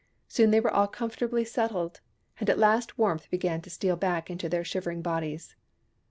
[0.27, 2.01] Soon they were all comfortably settled,
[2.39, 5.55] and at last warmth began to steal back into their shivering bodies.